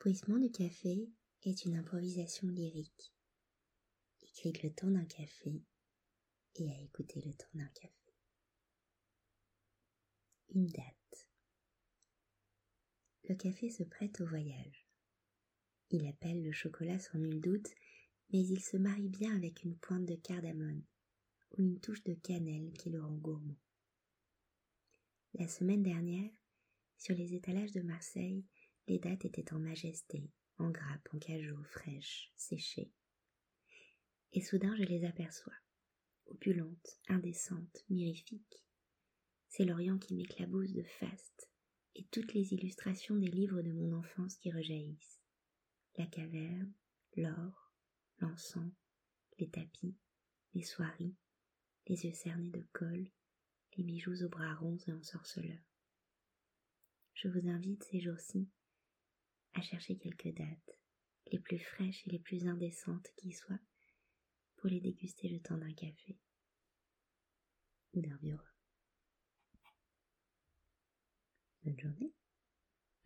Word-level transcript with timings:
Bruissement 0.00 0.38
du 0.38 0.50
café 0.50 1.10
est 1.42 1.66
une 1.66 1.76
improvisation 1.76 2.48
lyrique, 2.48 3.12
écrite 4.22 4.62
le 4.62 4.72
temps 4.72 4.90
d'un 4.90 5.04
café 5.04 5.62
et 6.54 6.70
à 6.70 6.80
écouter 6.80 7.20
le 7.20 7.34
temps 7.34 7.50
d'un 7.52 7.68
café. 7.68 8.14
Une 10.54 10.68
date. 10.68 11.28
Le 13.28 13.34
café 13.34 13.68
se 13.68 13.82
prête 13.82 14.22
au 14.22 14.26
voyage. 14.26 14.88
Il 15.90 16.06
appelle 16.06 16.42
le 16.44 16.52
chocolat 16.52 16.98
sans 16.98 17.18
nul 17.18 17.38
doute, 17.38 17.68
mais 18.32 18.40
il 18.40 18.62
se 18.62 18.78
marie 18.78 19.10
bien 19.10 19.36
avec 19.36 19.64
une 19.64 19.76
pointe 19.76 20.06
de 20.06 20.16
cardamone 20.16 20.82
ou 21.50 21.60
une 21.60 21.78
touche 21.78 22.04
de 22.04 22.14
cannelle 22.14 22.72
qui 22.78 22.88
le 22.88 23.02
rend 23.02 23.16
gourmand. 23.16 23.60
La 25.34 25.46
semaine 25.46 25.82
dernière, 25.82 26.30
sur 26.96 27.14
les 27.14 27.34
étalages 27.34 27.72
de 27.72 27.82
Marseille, 27.82 28.46
les 28.90 28.98
dates 28.98 29.24
étaient 29.24 29.52
en 29.52 29.60
majesté, 29.60 30.32
en 30.58 30.68
grappes, 30.68 31.08
en 31.14 31.18
cajou, 31.20 31.62
fraîches, 31.62 32.32
séchées. 32.34 32.90
Et 34.32 34.40
soudain 34.40 34.74
je 34.76 34.82
les 34.82 35.04
aperçois, 35.04 35.54
opulentes, 36.26 36.98
indécentes, 37.06 37.84
mirifiques. 37.88 38.64
C'est 39.46 39.64
l'Orient 39.64 39.96
qui 39.96 40.16
m'éclabousse 40.16 40.72
de 40.72 40.82
faste, 40.82 41.48
et 41.94 42.04
toutes 42.10 42.34
les 42.34 42.52
illustrations 42.52 43.14
des 43.14 43.28
livres 43.28 43.62
de 43.62 43.70
mon 43.70 43.96
enfance 43.96 44.34
qui 44.38 44.50
rejaillissent. 44.50 45.20
La 45.96 46.06
caverne, 46.06 46.72
l'or, 47.16 47.72
l'encens, 48.18 48.72
les 49.38 49.50
tapis, 49.50 49.94
les 50.54 50.64
soieries, 50.64 51.14
les 51.86 52.06
yeux 52.06 52.12
cernés 52.12 52.50
de 52.50 52.66
colle, 52.72 53.08
les 53.76 53.84
bijoux 53.84 54.24
aux 54.24 54.28
bras 54.28 54.56
ronds 54.56 54.78
et 54.88 54.92
ensorceleurs. 54.92 55.62
Je 57.14 57.28
vous 57.28 57.48
invite 57.48 57.84
ces 57.84 58.00
jours-ci 58.00 58.48
chercher 59.62 59.96
quelques 59.96 60.34
dates, 60.34 60.78
les 61.32 61.38
plus 61.38 61.58
fraîches 61.58 62.06
et 62.06 62.10
les 62.10 62.18
plus 62.18 62.46
indécentes 62.46 63.08
qui 63.16 63.32
soient, 63.32 63.58
pour 64.56 64.68
les 64.68 64.80
déguster 64.80 65.28
le 65.28 65.40
temps 65.40 65.56
d'un 65.56 65.72
café 65.72 66.18
ou 67.94 68.00
d'un 68.00 68.16
bureau. 68.16 68.42
Bonne 71.64 71.78
journée. 71.78 72.12